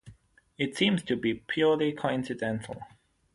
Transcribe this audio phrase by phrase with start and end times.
[0.57, 2.81] It seems to be purely coincidental.